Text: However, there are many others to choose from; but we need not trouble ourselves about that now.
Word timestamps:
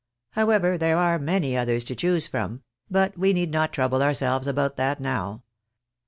However, 0.31 0.79
there 0.79 0.97
are 0.97 1.19
many 1.19 1.55
others 1.55 1.83
to 1.85 1.95
choose 1.95 2.25
from; 2.27 2.63
but 2.89 3.19
we 3.19 3.33
need 3.33 3.51
not 3.51 3.71
trouble 3.71 4.01
ourselves 4.01 4.47
about 4.47 4.75
that 4.77 4.99
now. 4.99 5.43